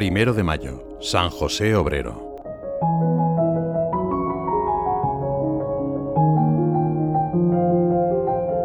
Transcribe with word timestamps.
Primero 0.00 0.32
de 0.32 0.42
mayo, 0.42 0.96
San 1.02 1.28
José 1.28 1.74
Obrero. 1.74 2.34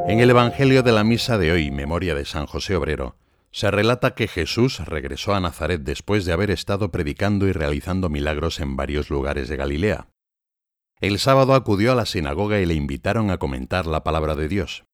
En 0.07 0.21
el 0.21 0.29
Evangelio 0.29 0.81
de 0.81 0.93
la 0.93 1.03
Misa 1.03 1.37
de 1.37 1.51
hoy, 1.51 1.71
memoria 1.71 2.15
de 2.15 2.23
San 2.23 2.45
José 2.45 2.77
Obrero, 2.77 3.17
se 3.51 3.69
relata 3.69 4.15
que 4.15 4.29
Jesús 4.29 4.79
regresó 4.85 5.35
a 5.35 5.41
Nazaret 5.41 5.81
después 5.81 6.23
de 6.23 6.31
haber 6.31 6.51
estado 6.51 6.89
predicando 6.89 7.47
y 7.47 7.51
realizando 7.51 8.07
milagros 8.07 8.61
en 8.61 8.77
varios 8.77 9.09
lugares 9.09 9.49
de 9.49 9.57
Galilea. 9.57 10.07
El 11.01 11.19
sábado 11.19 11.53
acudió 11.53 11.91
a 11.91 11.95
la 11.95 12.05
sinagoga 12.05 12.61
y 12.61 12.65
le 12.65 12.75
invitaron 12.75 13.29
a 13.29 13.39
comentar 13.39 13.87
la 13.87 14.05
palabra 14.05 14.35
de 14.35 14.47
Dios. 14.47 14.85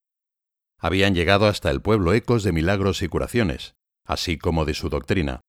Habían 0.79 1.13
llegado 1.13 1.45
hasta 1.45 1.70
el 1.70 1.84
pueblo 1.84 2.13
ecos 2.13 2.41
de 2.41 2.52
milagros 2.52 3.03
y 3.03 3.09
curaciones, 3.09 3.76
así 4.08 4.39
como 4.39 4.66
de 4.66 4.73
su 4.73 4.89
doctrina, 4.89 5.41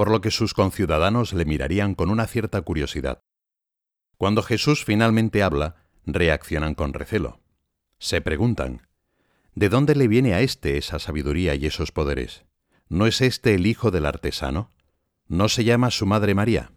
por 0.00 0.10
lo 0.10 0.22
que 0.22 0.30
sus 0.30 0.54
conciudadanos 0.54 1.34
le 1.34 1.44
mirarían 1.44 1.94
con 1.94 2.08
una 2.08 2.26
cierta 2.26 2.62
curiosidad. 2.62 3.20
Cuando 4.16 4.42
Jesús 4.42 4.82
finalmente 4.82 5.42
habla, 5.42 5.84
reaccionan 6.06 6.74
con 6.74 6.94
recelo. 6.94 7.42
Se 7.98 8.22
preguntan, 8.22 8.88
¿de 9.54 9.68
dónde 9.68 9.94
le 9.94 10.08
viene 10.08 10.32
a 10.32 10.40
éste 10.40 10.78
esa 10.78 10.98
sabiduría 10.98 11.54
y 11.54 11.66
esos 11.66 11.92
poderes? 11.92 12.46
¿No 12.88 13.06
es 13.06 13.20
éste 13.20 13.54
el 13.54 13.66
hijo 13.66 13.90
del 13.90 14.06
artesano? 14.06 14.72
¿No 15.28 15.50
se 15.50 15.64
llama 15.64 15.90
su 15.90 16.06
madre 16.06 16.34
María? 16.34 16.72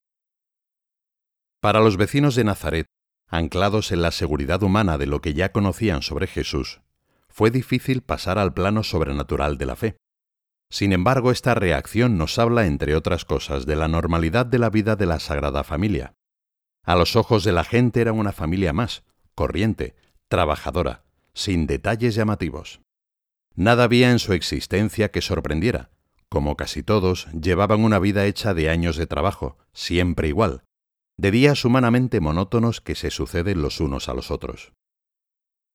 Para 1.61 1.79
los 1.79 1.95
vecinos 1.95 2.35
de 2.35 2.43
Nazaret, 2.43 2.87
anclados 3.29 3.93
en 3.93 4.01
la 4.01 4.11
seguridad 4.11 4.63
humana 4.63 4.97
de 4.97 5.05
lo 5.05 5.21
que 5.21 5.33
ya 5.33 5.53
conocían 5.53 6.01
sobre 6.01 6.27
Jesús, 6.27 6.81
fue 7.29 7.51
difícil 7.51 8.01
pasar 8.01 8.37
al 8.37 8.53
plano 8.53 8.83
sobrenatural 8.83 9.57
de 9.57 9.65
la 9.65 9.77
fe. 9.77 9.95
Sin 10.73 10.91
embargo, 10.91 11.29
esta 11.29 11.53
reacción 11.53 12.17
nos 12.17 12.39
habla, 12.39 12.65
entre 12.65 12.95
otras 12.95 13.25
cosas, 13.25 13.67
de 13.67 13.75
la 13.75 13.87
normalidad 13.87 14.47
de 14.47 14.57
la 14.57 14.71
vida 14.71 14.95
de 14.95 15.05
la 15.05 15.19
Sagrada 15.19 15.63
Familia. 15.63 16.15
A 16.83 16.95
los 16.95 17.15
ojos 17.15 17.43
de 17.43 17.51
la 17.51 17.63
gente 17.63 18.01
era 18.01 18.11
una 18.11 18.31
familia 18.31 18.73
más, 18.73 19.03
corriente, 19.35 19.95
trabajadora, 20.29 21.03
sin 21.35 21.67
detalles 21.67 22.15
llamativos. 22.15 22.81
Nada 23.53 23.83
había 23.83 24.09
en 24.09 24.17
su 24.17 24.33
existencia 24.33 25.11
que 25.11 25.21
sorprendiera. 25.21 25.91
Como 26.27 26.57
casi 26.57 26.81
todos, 26.81 27.27
llevaban 27.39 27.83
una 27.83 27.99
vida 27.99 28.25
hecha 28.25 28.55
de 28.55 28.71
años 28.71 28.97
de 28.97 29.05
trabajo, 29.05 29.59
siempre 29.73 30.27
igual, 30.27 30.63
de 31.17 31.29
días 31.29 31.65
humanamente 31.65 32.19
monótonos 32.19 32.81
que 32.81 32.95
se 32.95 33.11
suceden 33.11 33.61
los 33.61 33.79
unos 33.79 34.09
a 34.09 34.15
los 34.15 34.31
otros. 34.31 34.73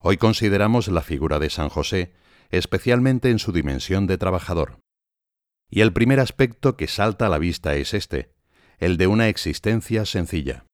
Hoy 0.00 0.16
consideramos 0.16 0.88
la 0.88 1.02
figura 1.02 1.38
de 1.38 1.50
San 1.50 1.68
José, 1.68 2.14
especialmente 2.50 3.30
en 3.30 3.38
su 3.38 3.52
dimensión 3.52 4.08
de 4.08 4.18
trabajador. 4.18 4.80
Y 5.70 5.80
el 5.82 5.92
primer 5.92 6.20
aspecto 6.20 6.76
que 6.76 6.88
salta 6.88 7.26
a 7.26 7.28
la 7.28 7.38
vista 7.38 7.74
es 7.74 7.94
este, 7.94 8.34
el 8.78 8.96
de 8.96 9.06
una 9.06 9.28
existencia 9.28 10.04
sencilla. 10.06 10.64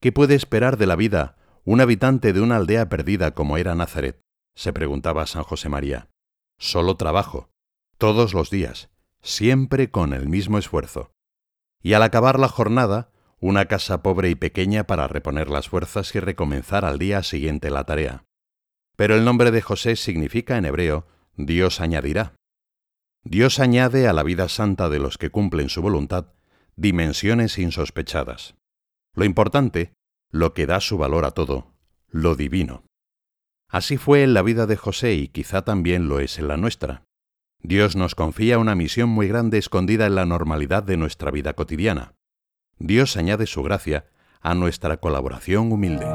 ¿Qué 0.00 0.12
puede 0.12 0.34
esperar 0.34 0.76
de 0.76 0.86
la 0.86 0.96
vida 0.96 1.36
un 1.64 1.80
habitante 1.80 2.32
de 2.32 2.40
una 2.40 2.56
aldea 2.56 2.88
perdida 2.88 3.32
como 3.32 3.56
era 3.56 3.74
Nazaret? 3.74 4.20
se 4.54 4.72
preguntaba 4.72 5.24
San 5.26 5.44
José 5.44 5.68
María. 5.68 6.08
Solo 6.58 6.96
trabajo, 6.96 7.48
todos 7.96 8.34
los 8.34 8.50
días, 8.50 8.90
siempre 9.22 9.92
con 9.92 10.12
el 10.12 10.28
mismo 10.28 10.58
esfuerzo. 10.58 11.12
Y 11.80 11.92
al 11.92 12.02
acabar 12.02 12.40
la 12.40 12.48
jornada, 12.48 13.12
una 13.38 13.66
casa 13.66 14.02
pobre 14.02 14.30
y 14.30 14.34
pequeña 14.34 14.84
para 14.84 15.06
reponer 15.06 15.48
las 15.48 15.68
fuerzas 15.68 16.12
y 16.16 16.18
recomenzar 16.18 16.84
al 16.84 16.98
día 16.98 17.22
siguiente 17.22 17.70
la 17.70 17.84
tarea. 17.84 18.24
Pero 18.96 19.14
el 19.14 19.24
nombre 19.24 19.52
de 19.52 19.62
José 19.62 19.94
significa 19.94 20.56
en 20.56 20.64
hebreo 20.64 21.06
Dios 21.36 21.80
añadirá. 21.80 22.34
Dios 23.24 23.58
añade 23.58 24.08
a 24.08 24.12
la 24.12 24.22
vida 24.22 24.48
santa 24.48 24.88
de 24.88 24.98
los 24.98 25.18
que 25.18 25.30
cumplen 25.30 25.68
su 25.68 25.82
voluntad 25.82 26.32
dimensiones 26.76 27.58
insospechadas. 27.58 28.54
Lo 29.14 29.24
importante, 29.24 29.92
lo 30.30 30.54
que 30.54 30.66
da 30.66 30.80
su 30.80 30.96
valor 30.96 31.24
a 31.24 31.32
todo, 31.32 31.74
lo 32.08 32.36
divino. 32.36 32.84
Así 33.68 33.96
fue 33.96 34.22
en 34.22 34.32
la 34.32 34.42
vida 34.42 34.66
de 34.66 34.76
José 34.76 35.14
y 35.14 35.28
quizá 35.28 35.62
también 35.62 36.08
lo 36.08 36.20
es 36.20 36.38
en 36.38 36.46
la 36.46 36.56
nuestra. 36.56 37.02
Dios 37.60 37.96
nos 37.96 38.14
confía 38.14 38.58
una 38.58 38.76
misión 38.76 39.08
muy 39.08 39.26
grande 39.26 39.58
escondida 39.58 40.06
en 40.06 40.14
la 40.14 40.24
normalidad 40.24 40.84
de 40.84 40.96
nuestra 40.96 41.32
vida 41.32 41.54
cotidiana. 41.54 42.14
Dios 42.78 43.16
añade 43.16 43.46
su 43.46 43.64
gracia 43.64 44.06
a 44.40 44.54
nuestra 44.54 44.98
colaboración 44.98 45.72
humilde. 45.72 46.06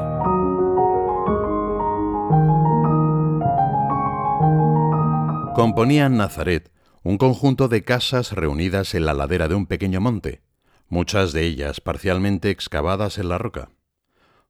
Componían 5.54 6.16
Nazaret 6.16 6.72
un 7.04 7.18
conjunto 7.18 7.68
de 7.68 7.84
casas 7.84 8.32
reunidas 8.32 8.94
en 8.94 9.04
la 9.04 9.12
ladera 9.12 9.46
de 9.46 9.54
un 9.54 9.66
pequeño 9.66 10.00
monte, 10.00 10.40
muchas 10.88 11.34
de 11.34 11.42
ellas 11.42 11.82
parcialmente 11.82 12.48
excavadas 12.48 13.18
en 13.18 13.28
la 13.28 13.36
roca. 13.36 13.68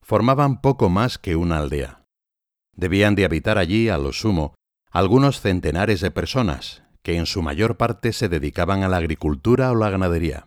Formaban 0.01 0.61
poco 0.61 0.89
más 0.89 1.19
que 1.19 1.35
una 1.35 1.59
aldea. 1.59 2.05
Debían 2.77 3.17
de 3.17 3.25
habitar 3.25 3.59
allí, 3.59 3.89
a 3.89 3.99
lo 3.99 4.13
sumo, 4.13 4.55
algunos 4.93 5.41
centenares 5.41 6.01
de 6.01 6.13
personas, 6.13 6.85
que 7.03 7.17
en 7.17 7.27
su 7.27 7.43
mayor 7.43 7.77
parte 7.77 8.13
se 8.13 8.29
dedicaban 8.29 8.85
a 8.85 8.89
la 8.89 8.99
agricultura 8.99 9.73
o 9.73 9.75
la 9.75 9.91
ganadería. 9.91 10.47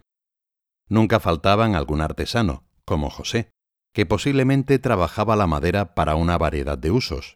Nunca 0.87 1.19
faltaban 1.19 1.75
algún 1.75 1.99
artesano, 1.99 2.63
como 2.85 3.09
José, 3.09 3.49
que 3.93 4.05
posiblemente 4.05 4.79
trabajaba 4.79 5.35
la 5.35 5.47
madera 5.47 5.93
para 5.93 6.15
una 6.15 6.37
variedad 6.37 6.77
de 6.77 6.89
usos, 6.89 7.35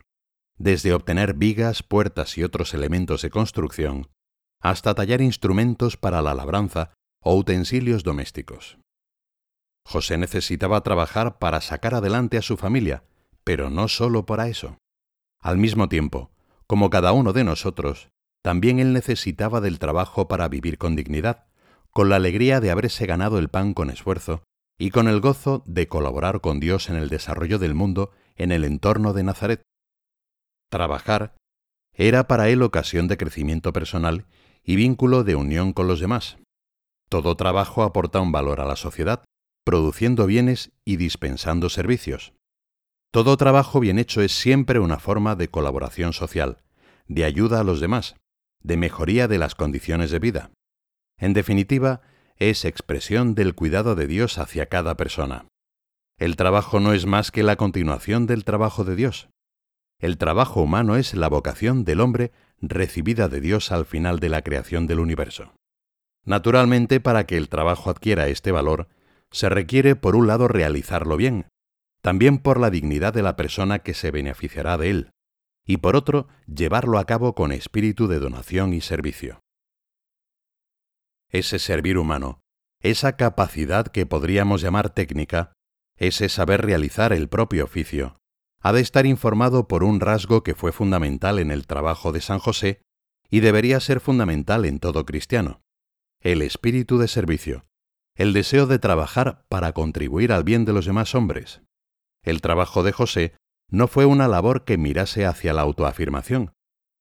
desde 0.58 0.94
obtener 0.94 1.34
vigas, 1.34 1.84
puertas 1.84 2.38
y 2.38 2.44
otros 2.44 2.74
elementos 2.74 3.22
de 3.22 3.32
construcción, 3.32 4.08
hasta 4.62 4.94
tallar 4.96 5.22
instrumentos 5.22 5.98
para 5.98 6.22
la 6.22 6.34
labranza 6.34 6.94
o 7.22 7.36
utensilios 7.36 8.04
domésticos. 8.04 8.78
José 9.86 10.18
necesitaba 10.18 10.82
trabajar 10.82 11.40
para 11.40 11.62
sacar 11.62 11.96
adelante 11.96 12.38
a 12.38 12.42
su 12.42 12.58
familia, 12.58 13.04
pero 13.44 13.70
no 13.70 13.88
solo 13.88 14.26
para 14.26 14.48
eso. 14.48 14.78
Al 15.42 15.58
mismo 15.58 15.90
tiempo, 15.90 16.32
como 16.68 16.90
cada 16.90 17.12
uno 17.12 17.34
de 17.34 17.44
nosotros, 17.44 18.10
también 18.44 18.80
él 18.80 18.94
necesitaba 18.94 19.62
del 19.62 19.80
trabajo 19.80 20.28
para 20.28 20.48
vivir 20.48 20.78
con 20.78 20.96
dignidad, 20.96 21.46
con 21.92 22.10
la 22.10 22.16
alegría 22.16 22.60
de 22.60 22.72
haberse 22.72 23.06
ganado 23.06 23.38
el 23.40 23.50
pan 23.50 23.74
con 23.74 23.90
esfuerzo 23.90 24.44
y 24.80 24.92
con 24.92 25.08
el 25.08 25.20
gozo 25.20 25.64
de 25.66 25.88
colaborar 25.88 26.42
con 26.42 26.60
Dios 26.60 26.90
en 26.90 26.96
el 26.96 27.10
desarrollo 27.10 27.60
del 27.60 27.76
mundo 27.76 28.12
en 28.36 28.52
el 28.52 28.64
entorno 28.64 29.14
de 29.14 29.24
Nazaret. 29.24 29.62
Trabajar 30.70 31.36
era 31.94 32.28
para 32.28 32.50
él 32.50 32.64
ocasión 32.64 33.08
de 33.08 33.18
crecimiento 33.18 33.74
personal 33.74 34.26
y 34.64 34.76
vínculo 34.76 35.24
de 35.24 35.36
unión 35.36 35.74
con 35.74 35.88
los 35.88 36.00
demás. 36.00 36.38
Todo 37.10 37.36
trabajo 37.36 37.84
aporta 37.84 38.22
un 38.22 38.32
valor 38.32 38.62
a 38.62 38.66
la 38.66 38.76
sociedad, 38.76 39.24
produciendo 39.66 40.26
bienes 40.26 40.72
y 40.86 40.96
dispensando 40.96 41.70
servicios. 41.70 42.34
Todo 43.12 43.36
trabajo 43.38 43.80
bien 43.80 44.00
hecho 44.00 44.22
es 44.22 44.32
siempre 44.32 44.80
una 44.80 44.98
forma 44.98 45.36
de 45.36 45.50
colaboración 45.50 46.14
social, 46.14 46.64
de 47.08 47.26
ayuda 47.26 47.60
a 47.60 47.64
los 47.64 47.82
demás, 47.82 48.16
de 48.64 48.78
mejoría 48.78 49.28
de 49.28 49.38
las 49.38 49.56
condiciones 49.56 50.12
de 50.12 50.20
vida. 50.20 50.52
En 51.18 51.34
definitiva, 51.34 52.02
es 52.38 52.66
expresión 52.66 53.36
del 53.36 53.54
cuidado 53.54 53.96
de 53.96 54.08
Dios 54.08 54.38
hacia 54.38 54.68
cada 54.68 54.96
persona. 54.96 55.46
El 56.18 56.36
trabajo 56.36 56.80
no 56.80 56.94
es 56.94 57.06
más 57.06 57.32
que 57.32 57.44
la 57.44 57.56
continuación 57.56 58.28
del 58.28 58.46
trabajo 58.46 58.84
de 58.84 58.96
Dios. 58.96 59.30
El 60.02 60.18
trabajo 60.18 60.64
humano 60.64 60.96
es 60.96 61.14
la 61.14 61.30
vocación 61.30 61.86
del 61.86 62.02
hombre 62.02 62.32
recibida 62.60 63.30
de 63.30 63.40
Dios 63.40 63.72
al 63.72 63.86
final 63.86 64.20
de 64.20 64.30
la 64.30 64.42
creación 64.42 64.88
del 64.88 65.00
universo. 65.00 65.54
Naturalmente, 66.26 67.00
para 67.00 67.28
que 67.28 67.38
el 67.38 67.50
trabajo 67.50 67.92
adquiera 67.92 68.28
este 68.28 68.52
valor, 68.52 68.88
se 69.30 69.48
requiere 69.48 69.96
por 69.96 70.16
un 70.16 70.26
lado 70.26 70.48
realizarlo 70.48 71.18
bien, 71.18 71.46
también 72.02 72.40
por 72.40 72.60
la 72.60 72.72
dignidad 72.72 73.14
de 73.14 73.22
la 73.22 73.36
persona 73.36 73.80
que 73.80 73.94
se 73.94 74.10
beneficiará 74.10 74.80
de 74.80 74.90
él, 74.90 75.12
y 75.68 75.78
por 75.78 75.96
otro, 75.96 76.28
llevarlo 76.48 76.98
a 76.98 77.06
cabo 77.06 77.36
con 77.36 77.52
espíritu 77.52 78.08
de 78.08 78.18
donación 78.18 78.74
y 78.74 78.82
servicio. 78.82 79.40
Ese 81.30 81.60
servir 81.60 82.00
humano, 82.00 82.42
esa 82.82 83.18
capacidad 83.18 83.86
que 83.86 84.08
podríamos 84.08 84.62
llamar 84.62 84.90
técnica, 84.90 85.54
ese 85.96 86.28
saber 86.28 86.66
realizar 86.66 87.14
el 87.14 87.30
propio 87.30 87.66
oficio, 87.66 88.18
ha 88.62 88.74
de 88.74 88.82
estar 88.82 89.06
informado 89.06 89.68
por 89.68 89.84
un 89.84 90.00
rasgo 90.00 90.44
que 90.44 90.56
fue 90.56 90.72
fundamental 90.72 91.40
en 91.40 91.52
el 91.52 91.66
trabajo 91.66 92.12
de 92.12 92.22
San 92.22 92.40
José 92.40 92.82
y 93.30 93.40
debería 93.40 93.80
ser 93.80 94.00
fundamental 94.00 94.66
en 94.66 94.80
todo 94.80 95.06
cristiano, 95.06 95.62
el 96.20 96.42
espíritu 96.42 97.00
de 97.00 97.08
servicio, 97.08 97.66
el 98.16 98.34
deseo 98.34 98.68
de 98.68 98.78
trabajar 98.78 99.46
para 99.50 99.72
contribuir 99.72 100.32
al 100.32 100.44
bien 100.44 100.66
de 100.66 100.74
los 100.74 100.86
demás 100.86 101.16
hombres. 101.16 101.62
El 102.24 102.42
trabajo 102.42 102.84
de 102.84 102.92
José 102.92 103.34
no 103.70 103.88
fue 103.88 104.06
una 104.06 104.28
labor 104.28 104.64
que 104.64 104.78
mirase 104.78 105.26
hacia 105.26 105.54
la 105.54 105.62
autoafirmación, 105.62 106.54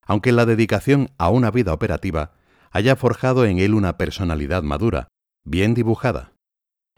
aunque 0.05 0.31
la 0.31 0.45
dedicación 0.45 1.11
a 1.19 1.29
una 1.29 1.51
vida 1.51 1.73
operativa 1.73 2.33
haya 2.71 2.95
forjado 2.95 3.45
en 3.45 3.59
él 3.59 3.73
una 3.73 3.97
personalidad 3.97 4.63
madura, 4.63 5.09
bien 5.43 5.73
dibujada. 5.73 6.33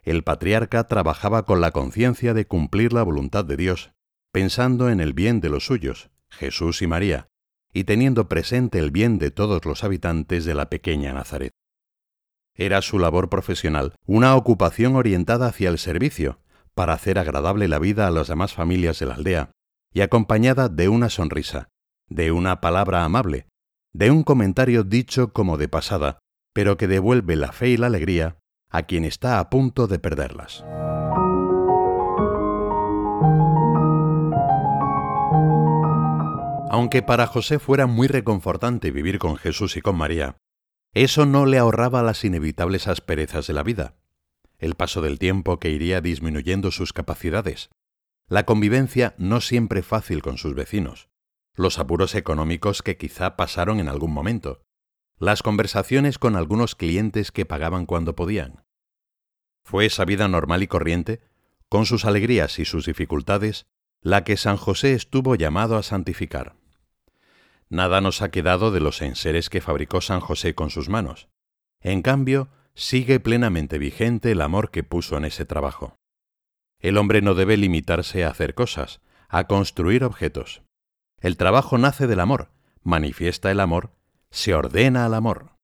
El 0.03 0.23
patriarca 0.23 0.87
trabajaba 0.87 1.43
con 1.43 1.59
la 1.59 1.71
conciencia 1.71 2.33
de 2.33 2.45
cumplir 2.45 2.93
la 2.93 3.03
voluntad 3.03 3.43
de 3.43 3.57
Dios 3.57 3.92
pensando 4.33 4.89
en 4.89 4.99
el 4.99 5.13
bien 5.13 5.41
de 5.41 5.49
los 5.49 5.67
suyos, 5.67 6.09
Jesús 6.31 6.81
y 6.81 6.87
María, 6.87 7.27
y 7.71 7.83
teniendo 7.83 8.27
presente 8.27 8.79
el 8.79 8.89
bien 8.89 9.19
de 9.19 9.29
todos 9.29 9.63
los 9.63 9.83
habitantes 9.83 10.43
de 10.43 10.55
la 10.55 10.71
pequeña 10.71 11.13
Nazaret. 11.13 11.51
Era 12.55 12.81
su 12.81 12.97
labor 12.97 13.29
profesional 13.29 13.93
una 14.07 14.35
ocupación 14.35 14.95
orientada 14.95 15.47
hacia 15.47 15.69
el 15.69 15.77
servicio, 15.77 16.39
para 16.73 16.93
hacer 16.93 17.19
agradable 17.19 17.67
la 17.67 17.77
vida 17.77 18.07
a 18.07 18.11
las 18.11 18.27
demás 18.27 18.53
familias 18.53 18.97
de 18.97 19.05
la 19.05 19.13
aldea, 19.13 19.51
y 19.93 20.01
acompañada 20.01 20.67
de 20.67 20.89
una 20.89 21.11
sonrisa, 21.11 21.69
de 22.09 22.31
una 22.31 22.59
palabra 22.59 23.03
amable, 23.03 23.45
de 23.93 24.09
un 24.09 24.23
comentario 24.23 24.83
dicho 24.83 25.31
como 25.31 25.57
de 25.57 25.67
pasada, 25.67 26.17
pero 26.53 26.75
que 26.75 26.87
devuelve 26.87 27.35
la 27.35 27.51
fe 27.51 27.69
y 27.69 27.77
la 27.77 27.85
alegría 27.85 28.39
a 28.71 28.81
quien 28.83 29.05
está 29.05 29.37
a 29.37 29.51
punto 29.51 29.85
de 29.85 29.99
perderlas. 29.99 30.65
Aunque 36.73 37.03
para 37.03 37.27
José 37.27 37.59
fuera 37.59 37.85
muy 37.85 38.07
reconfortante 38.07 38.89
vivir 38.89 39.19
con 39.19 39.35
Jesús 39.35 39.77
y 39.77 39.81
con 39.81 39.95
María, 39.95 40.37
eso 40.95 41.27
no 41.27 41.45
le 41.45 41.59
ahorraba 41.59 42.01
las 42.01 42.23
inevitables 42.23 42.87
asperezas 42.87 43.45
de 43.45 43.53
la 43.53 43.61
vida, 43.61 43.93
el 44.57 44.73
paso 44.73 45.03
del 45.03 45.19
tiempo 45.19 45.59
que 45.59 45.69
iría 45.69 46.01
disminuyendo 46.01 46.71
sus 46.71 46.91
capacidades, 46.91 47.69
la 48.27 48.47
convivencia 48.47 49.13
no 49.19 49.39
siempre 49.39 49.83
fácil 49.83 50.23
con 50.23 50.39
sus 50.39 50.55
vecinos, 50.55 51.09
los 51.53 51.77
apuros 51.77 52.15
económicos 52.15 52.81
que 52.81 52.97
quizá 52.97 53.35
pasaron 53.35 53.79
en 53.79 53.87
algún 53.87 54.11
momento, 54.11 54.63
las 55.19 55.43
conversaciones 55.43 56.17
con 56.17 56.35
algunos 56.35 56.73
clientes 56.73 57.31
que 57.31 57.45
pagaban 57.45 57.85
cuando 57.85 58.15
podían. 58.15 58.65
Fue 59.63 59.85
esa 59.85 60.05
vida 60.05 60.27
normal 60.27 60.63
y 60.63 60.67
corriente, 60.67 61.21
con 61.69 61.85
sus 61.85 62.03
alegrías 62.05 62.57
y 62.57 62.65
sus 62.65 62.87
dificultades, 62.87 63.67
la 64.01 64.23
que 64.23 64.37
San 64.37 64.57
José 64.57 64.93
estuvo 64.93 65.35
llamado 65.35 65.77
a 65.77 65.83
santificar. 65.83 66.62
Nada 67.73 68.01
nos 68.01 68.21
ha 68.21 68.29
quedado 68.29 68.69
de 68.69 68.79
los 68.79 69.01
enseres 69.01 69.49
que 69.49 69.59
fabricó 69.59 69.99
San 69.99 70.19
José 70.19 70.53
con 70.53 70.69
sus 70.69 70.89
manos. 70.89 71.27
En 71.81 72.03
cambio, 72.03 72.49
sigue 72.75 73.19
plenamente 73.19 73.79
vigente 73.79 74.29
el 74.29 74.41
amor 74.41 74.69
que 74.69 74.83
puso 74.83 75.17
en 75.17 75.25
ese 75.25 75.43
trabajo. 75.45 75.95
El 76.79 76.99
hombre 76.99 77.23
no 77.23 77.33
debe 77.33 77.57
limitarse 77.57 78.23
a 78.23 78.29
hacer 78.29 78.53
cosas, 78.53 79.01
a 79.27 79.47
construir 79.47 80.03
objetos. 80.03 80.61
El 81.19 81.35
trabajo 81.35 81.79
nace 81.79 82.05
del 82.05 82.19
amor, 82.19 82.51
manifiesta 82.83 83.49
el 83.49 83.59
amor, 83.59 83.89
se 84.29 84.53
ordena 84.53 85.07
al 85.07 85.15
amor. 85.15 85.55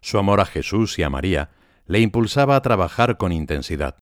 Su 0.00 0.18
amor 0.18 0.40
a 0.40 0.44
Jesús 0.44 0.98
y 0.98 1.04
a 1.04 1.10
María 1.10 1.50
le 1.86 2.00
impulsaba 2.00 2.56
a 2.56 2.62
trabajar 2.62 3.16
con 3.16 3.30
intensidad. 3.30 3.96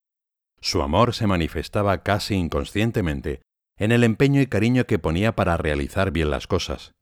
Su 0.62 0.80
amor 0.80 1.12
se 1.12 1.26
manifestaba 1.26 2.02
casi 2.02 2.34
inconscientemente 2.34 3.42
en 3.76 3.92
el 3.92 4.04
empeño 4.04 4.40
y 4.40 4.46
cariño 4.46 4.86
que 4.86 4.98
ponía 4.98 5.36
para 5.36 5.58
realizar 5.58 6.12
bien 6.12 6.30
las 6.30 6.46
cosas. 6.46 6.92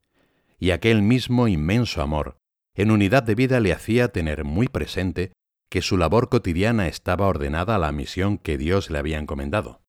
Y 0.59 0.71
aquel 0.71 1.03
mismo 1.03 1.49
inmenso 1.49 2.03
amor 2.03 2.39
en 2.75 2.91
unidad 2.91 3.23
de 3.23 3.35
vida 3.35 3.61
le 3.61 3.73
hacía 3.73 4.09
tener 4.09 4.45
muy 4.45 4.69
presente 4.69 5.33
que 5.71 5.83
su 5.83 5.97
labor 5.97 6.29
cotidiana 6.29 6.89
estaba 6.89 7.27
ordenada 7.27 7.77
a 7.77 7.79
la 7.79 7.93
misión 7.93 8.39
que 8.39 8.59
Dios 8.59 8.91
le 8.91 8.99
había 8.99 9.19
encomendado. 9.19 9.83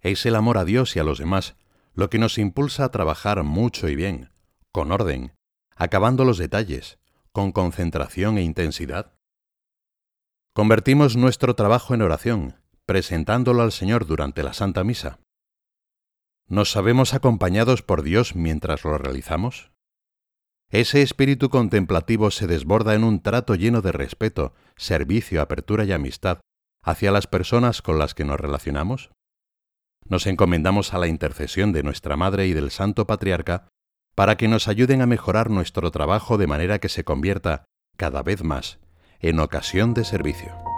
Es 0.00 0.26
el 0.26 0.36
amor 0.36 0.58
a 0.58 0.64
Dios 0.64 0.96
y 0.96 0.98
a 0.98 1.04
los 1.04 1.18
demás 1.18 1.56
lo 1.94 2.08
que 2.08 2.18
nos 2.18 2.38
impulsa 2.38 2.84
a 2.84 2.90
trabajar 2.90 3.42
mucho 3.42 3.88
y 3.88 3.94
bien, 3.94 4.30
con 4.72 4.90
orden, 4.92 5.34
acabando 5.76 6.24
los 6.24 6.38
detalles, 6.38 6.98
con 7.32 7.52
concentración 7.52 8.38
e 8.38 8.42
intensidad. 8.42 9.14
Convertimos 10.54 11.16
nuestro 11.16 11.54
trabajo 11.54 11.94
en 11.94 12.02
oración, 12.02 12.56
presentándolo 12.86 13.62
al 13.62 13.72
Señor 13.72 14.06
durante 14.06 14.42
la 14.42 14.52
Santa 14.52 14.84
Misa. 14.84 15.18
¿Nos 16.52 16.70
sabemos 16.70 17.14
acompañados 17.14 17.80
por 17.80 18.02
Dios 18.02 18.36
mientras 18.36 18.84
lo 18.84 18.98
realizamos? 18.98 19.72
Ese 20.68 21.00
espíritu 21.00 21.48
contemplativo 21.48 22.30
se 22.30 22.46
desborda 22.46 22.94
en 22.94 23.04
un 23.04 23.22
trato 23.22 23.54
lleno 23.54 23.80
de 23.80 23.90
respeto, 23.90 24.52
servicio, 24.76 25.40
apertura 25.40 25.84
y 25.86 25.92
amistad 25.92 26.40
hacia 26.82 27.10
las 27.10 27.26
personas 27.26 27.80
con 27.80 27.98
las 27.98 28.12
que 28.12 28.26
nos 28.26 28.38
relacionamos. 28.38 29.12
Nos 30.04 30.26
encomendamos 30.26 30.92
a 30.92 30.98
la 30.98 31.06
intercesión 31.06 31.72
de 31.72 31.84
nuestra 31.84 32.18
Madre 32.18 32.46
y 32.46 32.52
del 32.52 32.70
Santo 32.70 33.06
Patriarca 33.06 33.68
para 34.14 34.36
que 34.36 34.46
nos 34.46 34.68
ayuden 34.68 35.00
a 35.00 35.06
mejorar 35.06 35.48
nuestro 35.48 35.90
trabajo 35.90 36.36
de 36.36 36.48
manera 36.48 36.80
que 36.80 36.90
se 36.90 37.02
convierta, 37.02 37.64
cada 37.96 38.22
vez 38.22 38.44
más, 38.44 38.78
en 39.20 39.40
ocasión 39.40 39.94
de 39.94 40.04
servicio. 40.04 40.71